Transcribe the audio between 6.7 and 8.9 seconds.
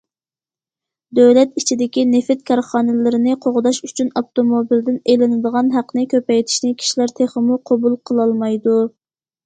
كىشىلەر تېخىمۇ قوبۇل قىلالمايدۇ.